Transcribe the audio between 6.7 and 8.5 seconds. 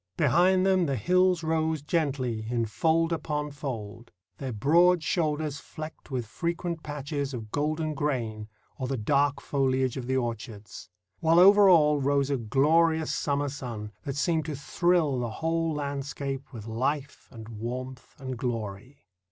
patches of golden grain